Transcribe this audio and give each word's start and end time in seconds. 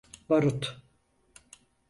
Barut… 0.29 0.77